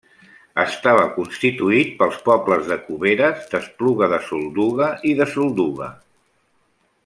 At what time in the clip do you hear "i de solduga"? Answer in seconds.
5.11-5.93